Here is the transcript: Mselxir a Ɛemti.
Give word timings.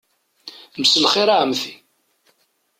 Mselxir 0.79 1.27
a 1.29 1.35
Ɛemti. 1.41 1.73